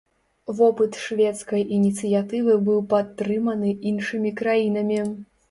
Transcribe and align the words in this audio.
Вопыт 0.59 0.95
шведскай 1.01 1.63
ініцыятывы 1.77 2.57
быў 2.71 2.81
падтрыманы 2.95 3.75
іншымі 3.93 4.35
краінамі. 4.43 4.99